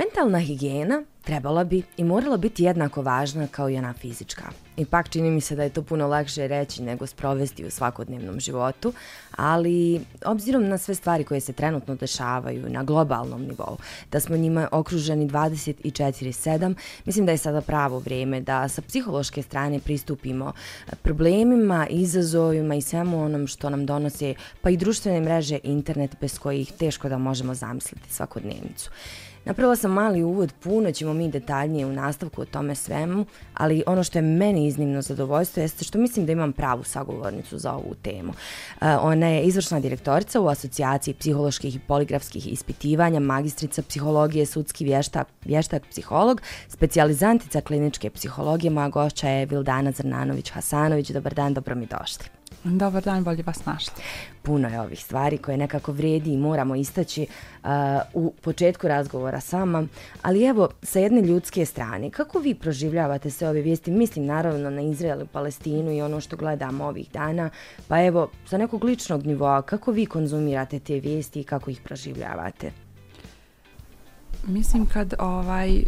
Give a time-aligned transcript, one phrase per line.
[0.00, 4.42] Mentalna higijena trebala bi i morala biti jednako važna kao i ona fizička.
[4.76, 8.92] Ipak čini mi se da je to puno lakše reći nego sprovesti u svakodnevnom životu,
[9.36, 13.76] ali obzirom na sve stvari koje se trenutno dešavaju na globalnom nivou,
[14.12, 16.74] da smo njima okruženi 24-7,
[17.04, 20.52] mislim da je sada pravo vrijeme da sa psihološke strane pristupimo
[21.02, 26.72] problemima, izazovima i svemu onom što nam donose, pa i društvene mreže, internet bez kojih
[26.72, 28.90] teško da možemo zamisliti svakodnevnicu.
[29.44, 34.04] Napravila sam mali uvod, puno ćemo mi detaljnije u nastavku o tome svemu, ali ono
[34.04, 38.32] što je meni iznimno zadovoljstvo jeste što mislim da imam pravu sagovornicu za ovu temu.
[38.80, 45.26] E, ona je izvršna direktorica u asocijaciji psiholoških i poligrafskih ispitivanja, magistrica psihologije, sudski vještak,
[45.44, 51.12] vještak psiholog, specijalizantica kliničke psihologije, moja gošća je Vildana Zrnanović-Hasanović.
[51.12, 52.39] Dobar dan, dobro mi došli.
[52.64, 54.02] Dobar dan, bolje vas našli.
[54.42, 57.26] Puno je ovih stvari koje nekako vredi i moramo istaći
[57.62, 57.68] uh,
[58.14, 59.86] u početku razgovora sama,
[60.22, 63.90] ali evo, sa jedne ljudske strane, kako vi proživljavate sve ove vijesti?
[63.90, 67.50] Mislim naravno na Izrael i Palestinu i ono što gledamo ovih dana,
[67.88, 72.72] pa evo, sa nekog ličnog nivoa, kako vi konzumirate te vijesti i kako ih proživljavate?
[74.46, 75.84] Mislim kad ovaj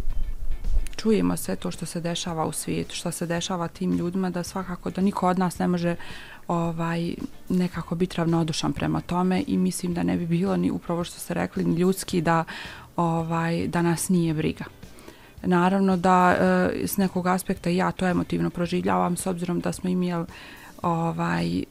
[1.03, 4.89] čujemo sve to što se dešava u svijetu, što se dešava tim ljudima, da svakako
[4.89, 5.95] da niko od nas ne može
[6.47, 7.15] ovaj
[7.49, 11.33] nekako biti ravnodušan prema tome i mislim da ne bi bilo ni upravo što ste
[11.33, 12.43] rekli ni ljudski da
[12.95, 14.65] ovaj da nas nije briga.
[15.43, 20.25] Naravno da e, s nekog aspekta ja to emotivno proživljavam s obzirom da smo imali
[20.81, 21.63] ovaj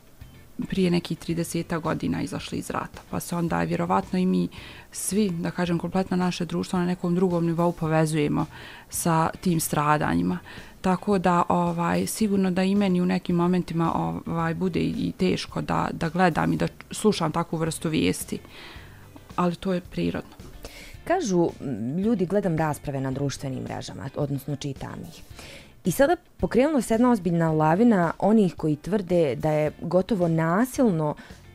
[0.69, 3.00] prije nekih 30 godina izašli iz rata.
[3.11, 4.48] Pa se onda vjerovatno i mi
[4.93, 8.47] svi, da kažem, kompletno naše društvo na nekom drugom nivou povezujemo
[8.91, 10.38] sa tim stradanjima.
[10.82, 13.93] Tako da ovaj sigurno da i meni u nekim momentima
[14.26, 18.38] ovaj bude i teško da da gledam i da slušam takvu vrstu vijesti.
[19.37, 20.31] Ali to je prirodno.
[21.04, 21.50] Kažu
[22.04, 25.22] ljudi gledam rasprave na društvenim mrežama, odnosno čitam ih.
[25.84, 31.14] I sada pokrenula se jedna ozbiljna lavina onih koji tvrde da je gotovo nasilno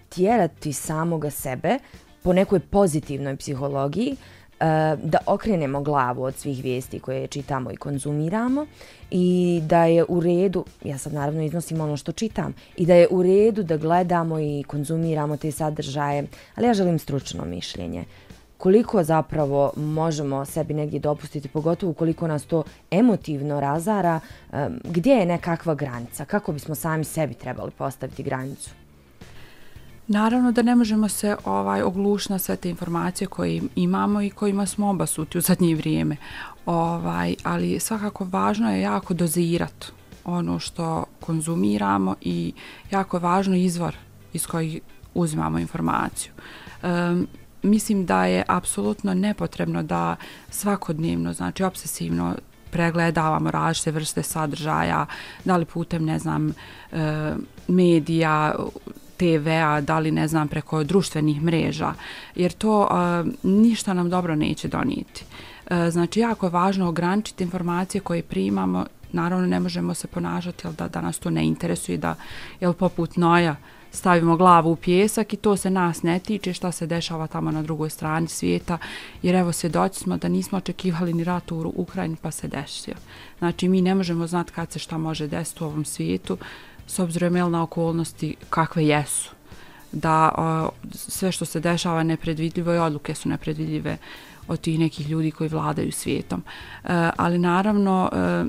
[0.09, 1.79] tjerati samoga sebe
[2.23, 4.15] po nekoj pozitivnoj psihologiji,
[4.59, 8.65] E, da okrenemo glavu od svih vijesti koje čitamo i konzumiramo
[9.11, 13.07] i da je u redu, ja sad naravno iznosim ono što čitam, i da je
[13.11, 18.05] u redu da gledamo i konzumiramo te sadržaje, ali ja želim stručno mišljenje
[18.57, 24.19] koliko zapravo možemo sebi negdje dopustiti, pogotovo koliko nas to emotivno razara,
[24.53, 28.69] e, gdje je nekakva granica, kako bismo sami sebi trebali postaviti granicu?
[30.07, 34.65] Naravno da ne možemo se ovaj oglušiti na sve te informacije koje imamo i kojima
[34.65, 36.17] smo obasuti u zadnje vrijeme.
[36.65, 39.87] Ovaj, ali svakako važno je jako dozirati
[40.25, 42.53] ono što konzumiramo i
[42.91, 43.95] jako je važno izvor
[44.33, 44.79] iz kojih
[45.13, 46.31] uzimamo informaciju.
[46.83, 47.27] Um,
[47.63, 50.15] mislim da je apsolutno nepotrebno da
[50.49, 52.35] svakodnevno, znači obsesivno
[52.71, 55.05] pregledavamo različite vrste sadržaja,
[55.45, 56.53] da li putem, ne znam,
[57.67, 58.55] medija,
[59.17, 61.93] TV-a, da li, ne znam, preko društvenih mreža,
[62.35, 65.25] jer to a, ništa nam dobro neće donijeti.
[65.69, 70.73] A, znači, jako je važno ograničiti informacije koje primamo, naravno ne možemo se ponašati, jel
[70.73, 72.15] da, da nas to ne interesuje, da,
[72.59, 73.55] jel poput Noja,
[73.91, 77.61] stavimo glavu u pjesak i to se nas ne tiče šta se dešava tamo na
[77.61, 78.77] drugoj strani svijeta,
[79.21, 82.93] jer evo svjedoci smo da nismo očekivali ni rat u Ukrajini pa se desio.
[83.39, 86.37] Znači mi ne možemo znati kad se šta može desiti u ovom svijetu,
[86.87, 89.31] s obzirom je na okolnosti kakve jesu.
[89.91, 93.97] Da o, sve što se dešava nepredvidljivo i odluke su nepredvidljive
[94.47, 96.43] od tih nekih ljudi koji vladaju svijetom.
[96.83, 98.45] E, ali naravno, e,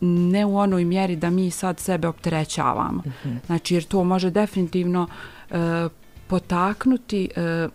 [0.00, 3.02] ne u onoj mjeri da mi sad sebe opterećavamo.
[3.06, 3.36] Mm -hmm.
[3.46, 5.08] Znači, jer to može definitivno
[5.50, 5.88] e,
[6.26, 7.68] potaknuti, e,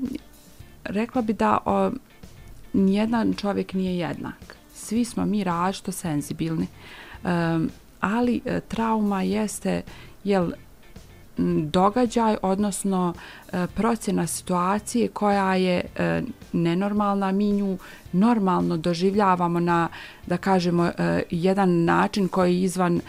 [0.84, 1.92] rekla bi da o,
[2.74, 4.58] nijedan čovjek nije jednak.
[4.74, 6.68] Svi smo mi različito senzibilni,
[7.24, 7.60] e,
[8.00, 9.82] ali e, trauma jeste,
[10.24, 10.52] jel,
[11.64, 13.14] događaj, odnosno
[13.54, 16.22] e, procjena situacije koja je e,
[16.54, 17.78] nenormalna, mi nju
[18.12, 19.88] normalno doživljavamo na,
[20.28, 23.02] da kažemo, e, jedan način koji je izvan e,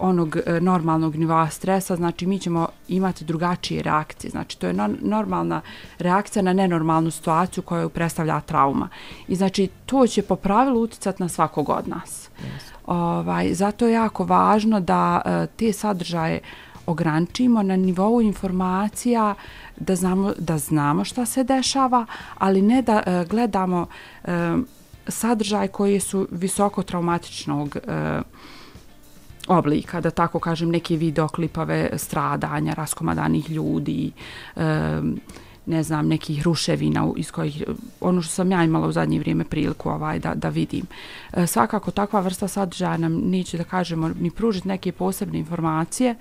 [0.00, 5.60] onog e, normalnog nivoa stresa, znači mi ćemo imati drugačije reakcije, znači to je normalna
[5.98, 8.88] reakcija na nenormalnu situaciju koju predstavlja trauma.
[9.28, 12.30] I znači to će po pravilu uticati na svakog od nas.
[12.40, 12.67] Yes.
[12.88, 16.40] Ovaj, zato je jako važno da e, te sadržaje
[16.86, 19.34] ograničimo na nivou informacija
[19.76, 22.06] da znamo, da znamo šta se dešava,
[22.38, 23.86] ali ne da e, gledamo
[24.24, 24.56] e,
[25.08, 28.20] sadržaj koji su visoko traumatičnog e,
[29.48, 34.12] oblika, da tako kažem, neke videoklipove stradanja, raskomadanih ljudi,
[34.56, 35.00] e,
[35.68, 37.62] ne znam, nekih ruševina iz kojih,
[38.00, 40.86] ono što sam ja imala u zadnje vrijeme priliku ovaj, da, da vidim.
[41.32, 46.14] E, svakako takva vrsta sadržaja nam neće da kažemo ni pružiti neke posebne informacije,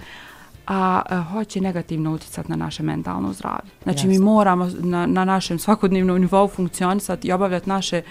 [0.67, 3.71] a, a hoće negativno utjecati na naše mentalno zdravlje.
[3.83, 4.09] Znači Jasne.
[4.09, 8.01] mi moramo na, na našem svakodnevnom nivou funkcionisati i obavljati naše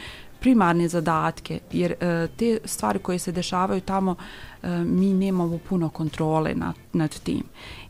[0.41, 4.15] primarne zadatke, jer e, te stvari koje se dešavaju tamo
[4.63, 7.43] e, mi nemamo puno kontrole nad, nad tim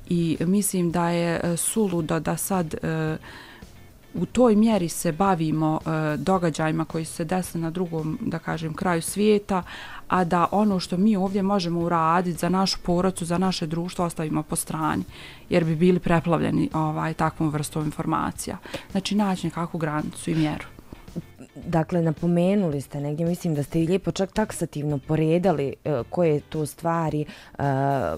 [0.09, 3.17] i mislim da je e, suludo da sad e,
[4.15, 9.03] u toj mjeri se bavimo e, događajima koji se desne na drugom, da kažem, kraju
[9.03, 9.63] svijeta,
[10.09, 14.43] a da ono što mi ovdje možemo uraditi za našu porodcu, za naše društvo, ostavimo
[14.43, 15.05] po strani,
[15.49, 18.57] jer bi bili preplavljeni ovaj, takvom vrstom informacija.
[18.91, 20.76] Znači, naći nekakvu granicu i mjeru
[21.65, 26.67] dakle, napomenuli ste negdje, mislim da ste i lijepo čak taksativno poredali e, koje to
[26.67, 27.63] stvari e,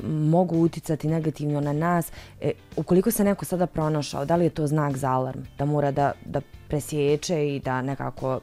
[0.09, 2.13] mogu uticati negativno na nas.
[2.41, 5.41] E, ukoliko se neko sada pronašao, da li je to znak za alarm?
[5.59, 8.41] Da mora da, da presječe i da nekako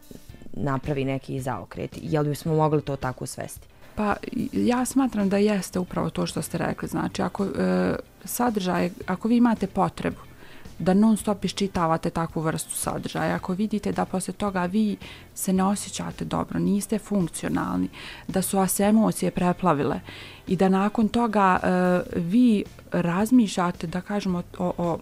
[0.54, 2.00] napravi neki zaokret?
[2.02, 3.68] Je li bismo mogli to tako svesti?
[3.96, 4.16] Pa
[4.54, 6.88] ja smatram da jeste upravo to što ste rekli.
[6.88, 10.35] Znači, ako e, sadržaj, ako vi imate potrebu
[10.80, 13.36] da non stop iščitavate takvu vrstu sadržaja.
[13.36, 14.98] Ako vidite da posle toga vi
[15.34, 17.90] se ne osjećate dobro, niste funkcionalni,
[18.28, 20.00] da su vas emocije preplavile
[20.48, 24.98] i da nakon toga uh, vi razmišljate, da kažemo, o, o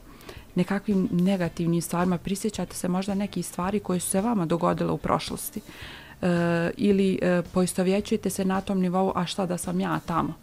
[0.55, 5.61] nekakvim negativnim stvarima, prisjećate se možda neki stvari koje su se vama dogodile u prošlosti
[5.61, 6.27] uh,
[6.77, 10.43] ili uh, poistovjećujete se na tom nivou, a šta da sam ja tamo?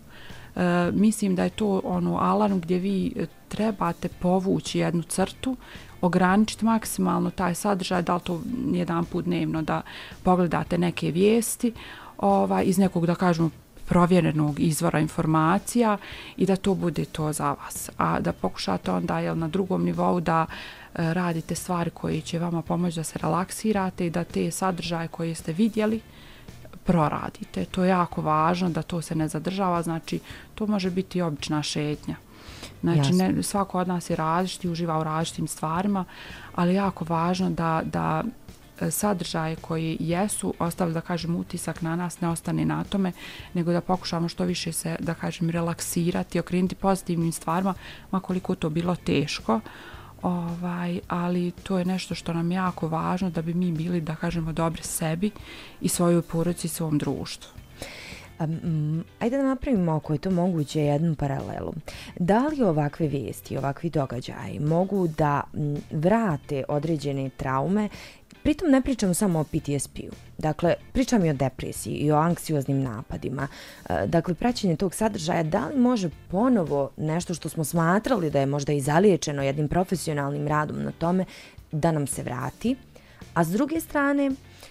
[0.57, 5.57] E, mislim da je to ono alarm gdje vi e, trebate povući jednu crtu,
[6.01, 8.41] ograničiti maksimalno taj sadržaj, da li to
[8.73, 9.83] jedan put dnevno da
[10.23, 11.73] pogledate neke vijesti
[12.19, 13.51] ovaj, iz nekog, da kažemo,
[13.91, 15.99] provjerenog izvora informacija
[16.37, 17.91] i da to bude to za vas.
[17.97, 22.63] A da pokušate onda jel, na drugom nivou da e, radite stvari koje će vama
[22.63, 26.01] pomoći da se relaksirate i da te sadržaje koje ste vidjeli,
[26.85, 27.65] proradite.
[27.65, 30.21] To je jako važno da to se ne zadržava, znači
[30.55, 32.17] to može biti obična šetnja.
[32.83, 36.05] Znači ne, svako od nas je različiti, uživa u različitim stvarima,
[36.55, 38.25] ali jako važno da, da
[38.81, 43.13] e, sadržaje koji jesu ostavili da kažem utisak na nas ne ostane na tome
[43.55, 47.75] nego da pokušamo što više se da kažem relaksirati okrenuti pozitivnim stvarima
[48.11, 49.61] makoliko to bilo teško
[50.23, 54.15] ovaj, ali to je nešto što nam je jako važno da bi mi bili, da
[54.15, 55.31] kažemo, dobri sebi
[55.81, 57.51] i svojoj poruci i svom društvu.
[58.41, 61.73] Um, ajde da napravimo ako je to moguće jednu paralelu.
[62.19, 65.43] Da li ovakve vijesti, ovakvi događaji mogu da
[65.91, 67.89] vrate određene traume
[68.43, 70.15] Pritom ne pričam samo o PTSP-u.
[70.39, 73.49] Dakle, pričam i o depresiji i o anksioznim napadima.
[73.89, 78.47] E, dakle, praćenje tog sadržaja, da li može ponovo nešto što smo smatrali da je
[78.47, 81.25] možda i zaliječeno jednim profesionalnim radom na tome
[81.73, 82.77] da nam se vrati?
[83.35, 84.31] A s druge strane,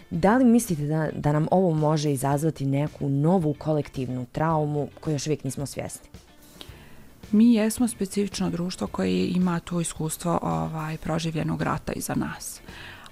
[0.10, 5.28] da li mislite da, da nam ovo može izazvati neku novu kolektivnu traumu koju još
[5.28, 6.10] uvijek nismo svjesni?
[7.32, 12.62] Mi jesmo specifično društvo koje ima to iskustvo ovaj, proživljenog rata iza nas.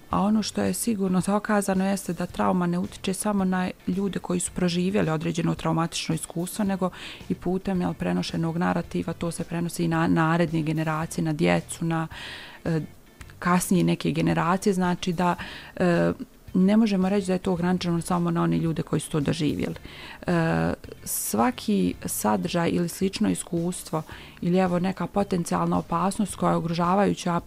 [0.09, 4.39] A ono što je sigurno dokazano jeste da trauma ne utiče samo na ljude koji
[4.39, 6.89] su proživjeli određeno traumatično iskustvo, nego
[7.29, 12.07] i putem jel, prenošenog narativa to se prenosi i na naredne generacije, na djecu, na
[12.65, 12.81] e,
[13.39, 14.73] kasnije neke generacije.
[14.73, 15.35] Znači da
[15.75, 16.11] e,
[16.53, 19.75] ne možemo reći da je to ograničeno samo na one ljude koji su to doživjeli.
[20.27, 20.73] E,
[21.03, 24.03] svaki sadržaj ili slično iskustvo
[24.41, 27.41] ili evo neka potencijalna opasnost koja je ugrožavajuća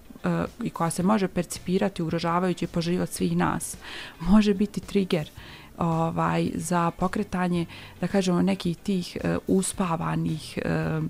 [0.62, 3.77] i koja se može percipirati ugrožavajući po život svih nas,
[4.21, 5.31] može biti trigger
[5.79, 7.67] ovaj, za pokretanje,
[8.00, 11.05] da kažemo, nekih tih uh, uspavanih uh,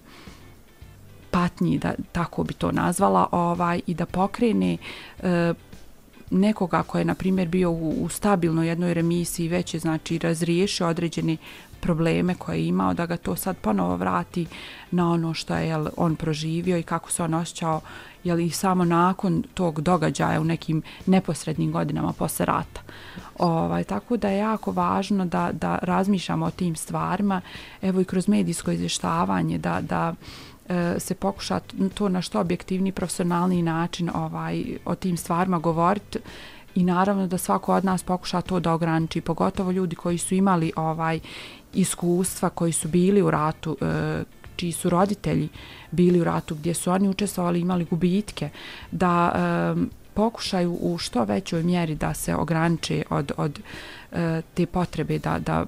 [1.30, 4.76] patnji, da tako bi to nazvala, ovaj, i da pokrene
[5.22, 5.54] e,
[6.30, 10.88] nekoga ko je, na primjer, bio u, u stabilnoj jednoj remisiji, već je, znači, razriješio
[10.88, 11.36] određene
[11.80, 14.46] probleme koje je imao, da ga to sad ponovo vrati
[14.90, 17.80] na ono što je on proživio i kako se on osjećao
[18.24, 22.80] je li samo nakon tog događaja u nekim neposrednim godinama posle rata.
[23.38, 27.40] Ovaj, tako da je jako važno da, da razmišljamo o tim stvarima,
[27.82, 30.14] evo i kroz medijsko izvještavanje, da, da
[30.68, 31.60] e, se pokuša
[31.94, 36.18] to na što objektivni profesionalni način ovaj o tim stvarima govoriti
[36.74, 40.72] i naravno da svako od nas pokuša to da ograniči, pogotovo ljudi koji su imali
[40.76, 41.20] ovaj
[41.74, 44.24] iskustva, koji su bili u ratu, e,
[44.60, 45.48] čiji su roditelji
[45.90, 48.50] bili u ratu, gdje su oni učestvovali, imali gubitke,
[48.90, 49.40] da e,
[50.14, 53.60] pokušaju u što većoj mjeri da se ograniče od, od
[54.12, 55.66] e, te potrebe da, da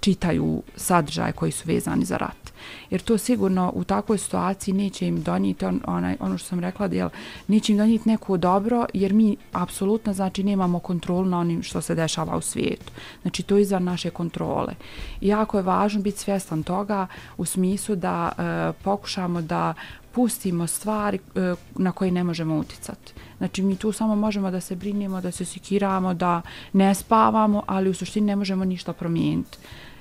[0.00, 2.52] čitaju sadržaje koji su vezani za rat.
[2.90, 6.88] Jer to sigurno u takvoj situaciji neće im donijeti on, onaj, ono što sam rekla,
[6.92, 7.08] jel,
[7.48, 11.94] neće im donijeti neko dobro, jer mi apsolutno znači nemamo kontrolu na onim što se
[11.94, 12.92] dešava u svijetu.
[13.22, 14.74] Znači to je izvan naše kontrole.
[15.20, 19.74] I jako je važno biti svjestan toga u smislu da e, pokušamo da
[20.12, 23.12] pustimo stvari e, na koje ne možemo uticati.
[23.38, 26.42] Znači mi tu samo možemo da se brinimo, da se sikiramo, da
[26.72, 29.58] ne spavamo, ali u suštini ne možemo ništa promijeniti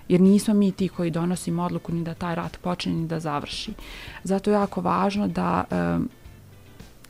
[0.09, 3.73] jer nismo mi ti koji donosimo odluku ni da taj rat počne ni da završi.
[4.23, 6.09] Zato je jako važno da um,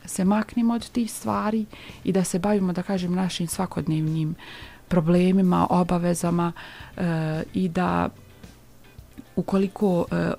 [0.04, 1.66] se maknemo od tih stvari
[2.04, 4.34] i da se bavimo, da kažem, našim svakodnevnim
[4.88, 6.52] problemima, obavezama
[6.96, 8.08] e, i da
[9.36, 10.32] ukoliko e,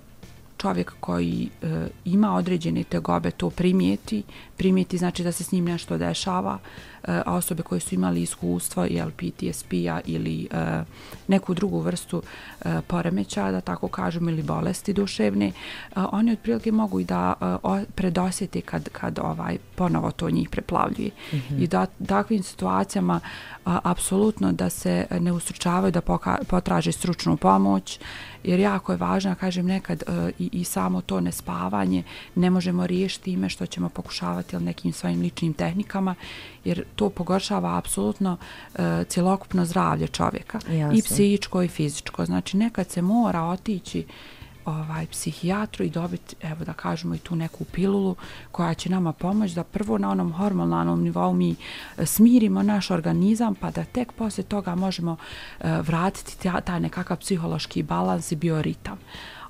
[0.57, 4.23] čovjek koji e, ima određene tegobe to primijeti,
[4.61, 6.59] primijeti znači da se s njim nešto dešava,
[7.07, 10.85] a osobe koje su imali iskustvo jel, PTSP-a ili uh,
[11.27, 16.99] neku drugu vrstu uh, poremeća, da tako kažemo, ili bolesti duševne, uh, oni otprilike mogu
[16.99, 21.09] i da uh, predosjeti kad, kad ovaj ponovo to njih preplavljuje.
[21.33, 21.63] Mm -hmm.
[21.63, 26.01] I da takvim situacijama uh, apsolutno da se ne ustručavaju da
[26.47, 27.99] potraže stručnu pomoć,
[28.43, 30.03] jer jako je važno, kažem nekad
[30.39, 32.03] i, i samo to nespavanje
[32.35, 36.15] ne možemo riješiti ime što ćemo pokušavati nekim svojim ličnim tehnikama,
[36.63, 38.37] jer to pogoršava apsolutno
[38.73, 40.59] uh, cjelokupno zdravlje čovjeka.
[40.69, 40.97] Jasne.
[40.97, 42.25] I psihičko i fizičko.
[42.25, 44.05] Znači nekad se mora otići
[44.65, 48.15] ovaj psihijatru i dobiti, evo da kažemo i tu neku pilulu
[48.51, 51.55] koja će nama pomoći da prvo na onom hormonalnom nivou mi
[51.97, 57.83] e, smirimo naš organizam pa da tek poslije toga možemo uh, vratiti taj nekakav psihološki
[57.83, 58.97] balans i bioritam.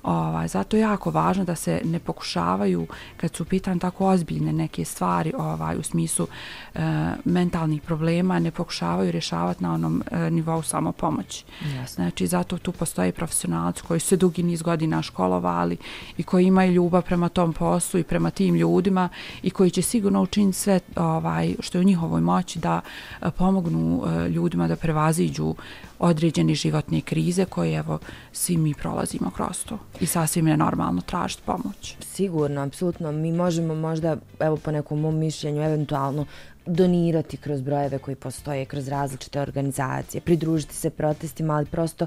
[0.02, 4.84] Ovaj, zato je jako važno da se ne pokušavaju, kad su pitan tako ozbiljne neke
[4.84, 6.26] stvari ovaj, u smislu
[6.74, 6.80] e,
[7.24, 11.44] mentalnih problema, ne pokušavaju rješavati na onom e, nivou samopomoći.
[11.64, 11.94] Yes.
[11.94, 15.76] Znači, zato tu postoji profesionalci koji se dugi niz godina školovali
[16.16, 19.08] i koji imaju ljubav prema tom poslu i prema tim ljudima
[19.42, 22.80] i koji će sigurno učiniti sve ovaj, što je u njihovoj moći da
[23.22, 25.54] e, pomognu e, ljudima da prevaziđu
[26.02, 27.98] određeni životne krize koje evo
[28.32, 31.96] svi mi prolazimo kroz to i sasvim je normalno tražiti pomoć.
[32.00, 33.12] Sigurno, apsolutno.
[33.12, 36.26] Mi možemo možda, evo po nekom mom mišljenju, eventualno
[36.66, 42.06] donirati kroz brojeve koji postoje, kroz različite organizacije, pridružiti se protestima, ali prosto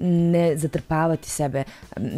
[0.00, 1.64] ne zatrpavati sebe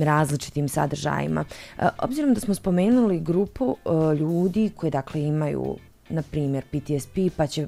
[0.01, 1.45] različitim sadržajima.
[1.79, 5.77] E, obzirom da smo spomenuli grupu e, ljudi koji dakle imaju
[6.09, 7.67] na primjer PTSP pa će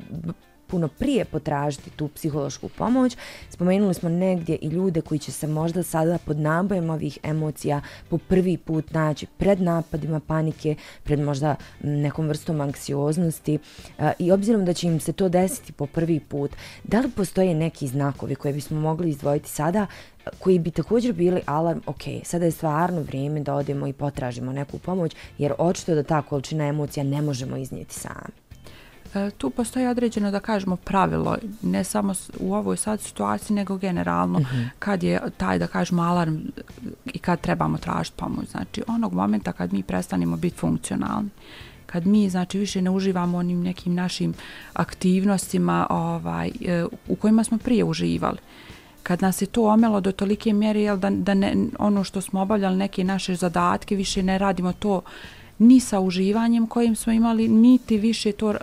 [0.70, 3.16] puno prije potražiti tu psihološku pomoć.
[3.50, 8.18] Spomenuli smo negdje i ljude koji će se možda sada pod nabojem ovih emocija po
[8.18, 13.58] prvi put naći pred napadima panike, pred možda nekom vrstom anksioznosti
[14.18, 16.50] i obzirom da će im se to desiti po prvi put,
[16.84, 19.86] da li postoje neki znakovi koje bismo mogli izdvojiti sada
[20.38, 24.78] koji bi također bili alarm, ok, sada je stvarno vrijeme da odemo i potražimo neku
[24.78, 28.39] pomoć, jer očito da ta količina emocija ne možemo iznijeti sami.
[29.14, 34.38] E, tu postoji određeno da kažemo pravilo, ne samo u ovoj sad situaciji, nego generalno
[34.38, 34.56] uh mhm.
[34.56, 34.68] -huh.
[34.78, 36.36] kad je taj da kažemo alarm
[37.04, 38.48] i kad trebamo tražiti pomoć.
[38.48, 41.30] Znači onog momenta kad mi prestanemo biti funkcionalni,
[41.86, 44.34] kad mi znači više ne uživamo onim nekim našim
[44.72, 48.38] aktivnostima ovaj e, u kojima smo prije uživali
[49.02, 52.40] kad nas je to omelo do tolike mjere jel, da, da ne, ono što smo
[52.40, 55.02] obavljali neke naše zadatke više ne radimo to
[55.60, 58.56] ni sa uživanjem kojim smo imali, niti više to uh,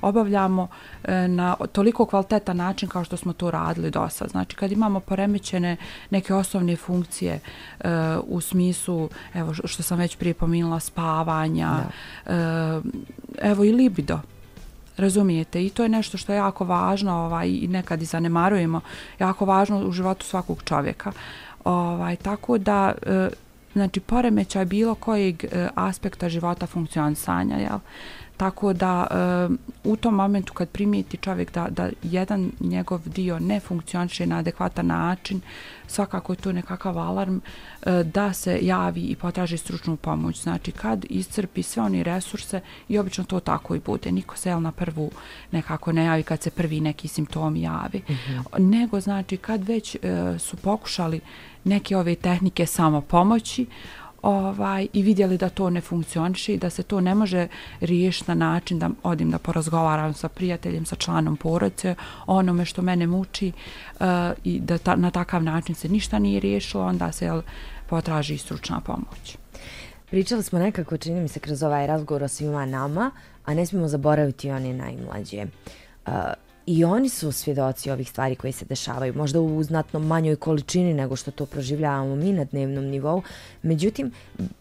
[0.00, 4.30] obavljamo uh, na toliko kvalitetan način kao što smo to radili do sad.
[4.30, 5.76] Znači, kad imamo poremećene
[6.10, 7.40] neke osnovne funkcije
[7.78, 7.86] uh,
[8.26, 11.70] u smislu, evo što sam već prije pominula, spavanja,
[12.26, 12.32] uh,
[13.42, 14.20] evo i libido,
[14.98, 18.80] Razumijete, i to je nešto što je jako važno ovaj, i nekad i zanemarujemo,
[19.18, 21.12] jako važno u životu svakog čovjeka.
[21.64, 22.92] Ovaj, tako da,
[23.72, 27.78] znači poremećaj bilo kojeg e, aspekta života funkcionisanja, jel?
[28.38, 29.14] Tako da e,
[29.84, 34.86] u tom momentu kad primijeti čovjek da, da jedan njegov dio ne funkcioniše na adekvatan
[34.86, 35.40] način,
[35.86, 40.42] svakako je to nekakav alarm e, da se javi i potraži stručnu pomoć.
[40.42, 44.12] Znači kad iscrpi sve oni resurse i obično to tako i bude.
[44.12, 45.10] Niko se jel na prvu
[45.52, 48.02] nekako ne javi kad se prvi neki simptomi javi.
[48.08, 48.58] Mm -hmm.
[48.58, 49.98] Nego znači kad već e,
[50.38, 51.20] su pokušali
[51.64, 53.66] neke ove tehnike samo pomoći,
[54.22, 57.48] ovaj, i vidjeli da to ne funkcioniše i da se to ne može
[57.80, 61.94] riješiti na način da odim da porazgovaram sa prijateljem, sa članom porodice,
[62.26, 63.52] onome što mene muči
[64.00, 64.06] uh,
[64.44, 67.42] i da ta, na takav način se ništa nije riješilo, onda se jel,
[67.88, 69.36] potraži stručna pomoć.
[70.10, 73.10] Pričali smo nekako, čini mi se, kroz ovaj razgovor o svima nama,
[73.44, 75.46] a ne smijemo zaboraviti one najmlađe.
[76.06, 76.12] Uh,
[76.70, 81.16] i oni su svjedoci ovih stvari koje se dešavaju, možda u znatno manjoj količini nego
[81.16, 83.22] što to proživljavamo mi na dnevnom nivou.
[83.62, 84.12] Međutim,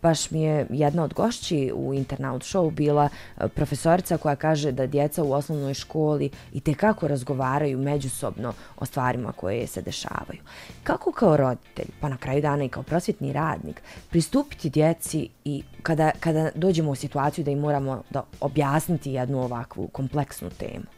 [0.02, 4.88] baš mi je jedna od gošći u Internaut Show bila e, profesorica koja kaže da
[4.88, 10.40] djeca u osnovnoj školi i te kako razgovaraju međusobno o stvarima koje se dešavaju.
[10.84, 16.12] Kako kao roditelj, pa na kraju dana i kao prosvjetni radnik, pristupiti djeci i kada,
[16.20, 20.97] kada dođemo u situaciju da im moramo da objasniti jednu ovakvu kompleksnu temu?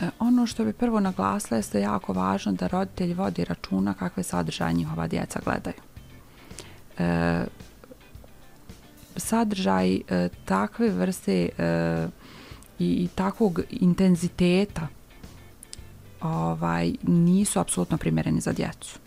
[0.00, 4.74] E, ono što bi prvo naglasila je jako važno da roditelj vodi računa kakve sadržaje
[4.74, 5.76] njihova djeca gledaju.
[6.98, 7.44] E,
[9.16, 12.06] sadržaj e, takve vrste e,
[12.78, 14.88] i, i takvog intenziteta
[16.20, 18.98] ovaj nisu apsolutno primjereni za djecu.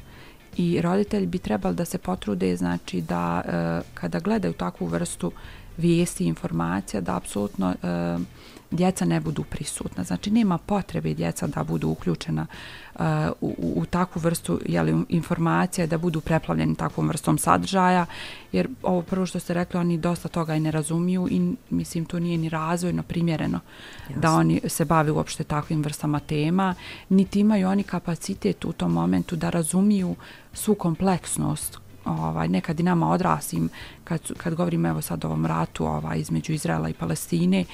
[0.58, 5.32] I roditelji bi trebali da se potrude znači da e, kada gledaju takvu vrstu
[5.78, 8.18] vijesti i informacija da apsolutno e,
[8.72, 10.04] djeca ne budu prisutna.
[10.04, 12.48] Znači nema potrebe djeca da budu uključena
[12.96, 13.02] uh,
[13.42, 18.06] u, u takvu vrstu jeli, informacija, da budu preplavljeni takvom vrstom sadržaja,
[18.52, 22.20] jer ovo prvo što ste rekli, oni dosta toga i ne razumiju i mislim to
[22.20, 23.60] nije ni razvojno primjereno
[24.02, 24.22] Jasne.
[24.22, 26.76] da oni se bave uopšte takvim vrstama tema,
[27.10, 30.16] niti imaju oni kapacitet u tom momentu da razumiju
[30.54, 33.70] svu kompleksnost ovaj nekad i nama odrasim
[34.04, 37.66] kad kad govorimo evo sad o ovom ratu ovaj između Izraela i Palestine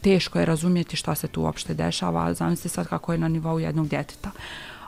[0.00, 3.88] teško je razumjeti šta se tu uopšte dešava zamislite sad kako je na nivou jednog
[3.88, 4.30] djeteta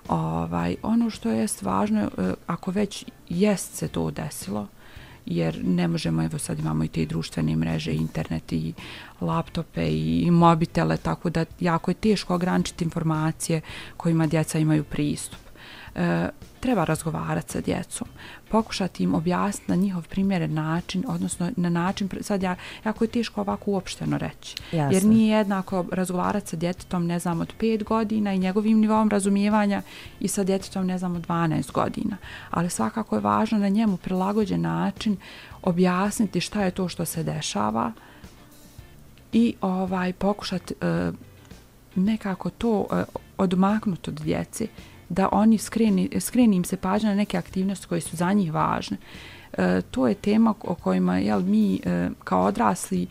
[0.09, 4.67] ovaj ono što je važno e, ako već jest se to desilo
[5.27, 8.75] jer ne možemo, evo sad imamo i te društvene mreže, internet i
[9.21, 13.61] laptope i mobitele, tako da jako je teško ograničiti informacije
[13.97, 15.41] kojima djeca imaju pristup.
[15.95, 16.29] E,
[16.61, 18.09] treba razgovarati sa djecom,
[18.55, 23.41] pokušati im objasniti na njihov primjeren način, odnosno na način, sad ja, jako je teško
[23.41, 24.57] ovako uopšteno reći.
[24.73, 24.97] Jasne.
[24.97, 29.83] Jer nije jednako razgovarati sa djetetom, ne znam, od 5 godina i njegovim nivom razumijevanja
[30.21, 32.17] i sa djetetom, ne znam, od 12 godina.
[32.51, 35.17] Ali svakako je važno na njemu prilagođen način
[35.63, 37.93] objasniti šta je to što se dešava
[39.33, 41.15] i ovaj pokušati uh,
[41.95, 43.03] nekako to uh,
[43.39, 44.69] odmaknuti od djeci
[45.15, 48.97] da oni skreni, skreni im se pažnja na neke aktivnosti koje su za njih važne.
[49.53, 53.07] E, to je tema o kojima jel, mi e, kao odrasli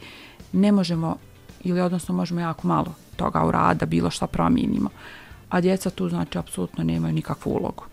[0.54, 1.18] ne možemo
[1.64, 4.90] ili odnosno možemo jako malo toga u rada, bilo šta promijenimo.
[5.50, 7.84] A djeca tu znači apsolutno nemaju nikakvu ulogu.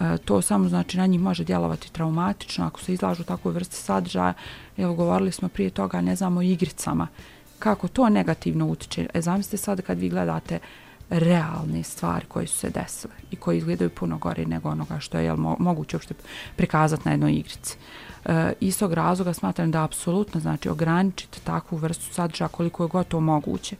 [0.00, 4.32] E, to samo znači na njih može djelovati traumatično ako se izlažu takvoj vrste sadržaja.
[4.76, 7.08] Evo govorili smo prije toga, ne znamo, igricama.
[7.58, 9.06] Kako to negativno utiče.
[9.14, 10.58] E, zamislite sad kad vi gledate
[11.10, 15.24] realne stvari koje su se desile i koje izgledaju puno gore nego onoga što je
[15.24, 16.14] jel, mo moguće uopšte
[16.56, 17.76] prikazati na jednoj igrici.
[18.24, 23.76] E, istog razloga smatram da apsolutno znači ograničiti takvu vrstu sadržaja koliko je gotovo moguće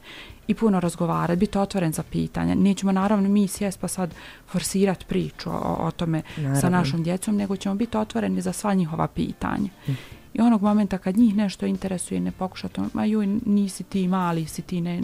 [0.47, 2.55] i puno razgovarati, biti otvoren za pitanja.
[2.55, 4.15] Nećemo naravno mi sjest pa sad
[4.47, 6.61] forsirati priču o, o tome naravno.
[6.61, 9.69] sa našom djecom, nego ćemo biti otvoreni za sva njihova pitanja.
[9.87, 9.93] Hm.
[10.35, 14.63] I onog momenta kad njih nešto interesuje, ne pokušati, ma juj, nisi ti mali, si
[14.63, 15.01] ti ne,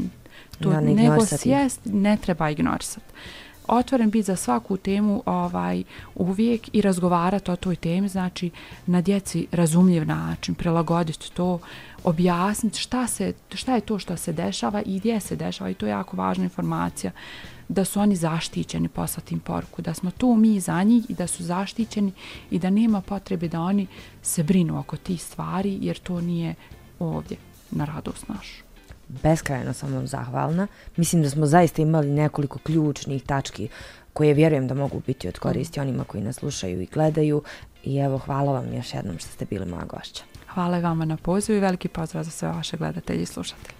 [0.61, 3.07] to ja, ne nego sjest ne treba ignorisati.
[3.69, 5.83] Otvoren biti za svaku temu ovaj
[6.15, 8.51] uvijek i razgovarati o toj temi, znači
[8.87, 11.59] na djeci razumljiv način, prilagoditi to,
[12.05, 15.87] objasniti šta, se, šta je to što se dešava i gdje se dešava i to
[15.87, 17.13] je jako važna informacija
[17.69, 21.27] da su oni zaštićeni poslati im poruku, da smo tu mi za njih i da
[21.27, 22.13] su zaštićeni
[22.51, 23.87] i da nema potrebe da oni
[24.23, 26.55] se brinu oko tih stvari jer to nije
[26.99, 27.37] ovdje
[27.71, 28.70] na radost našu
[29.23, 30.67] beskrajno sam vam zahvalna.
[30.97, 33.69] Mislim da smo zaista imali nekoliko ključnih tački
[34.13, 37.43] koje vjerujem da mogu biti od koristi onima koji nas slušaju i gledaju.
[37.85, 40.23] I evo, hvala vam još jednom što ste bili moja gošća.
[40.55, 43.75] Hvala i vama na pozivu i veliki pozdrav za sve vaše gledatelji i slušatelji.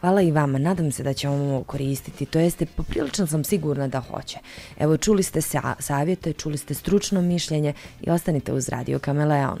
[0.00, 4.00] Hvala i vama, nadam se da ćemo ovo koristiti, to jeste poprilično sam sigurna da
[4.00, 4.38] hoće.
[4.78, 5.40] Evo, čuli ste
[5.78, 9.60] savjete, čuli ste stručno mišljenje i ostanite uz Radio Kameleon.